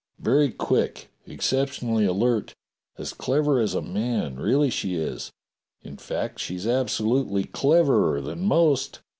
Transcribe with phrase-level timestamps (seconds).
[0.17, 2.55] Very quick; exceptionally alert.
[2.97, 5.31] As clever as a man, really she is.
[5.83, 9.01] In fact, she's ab solutely cleverer than most.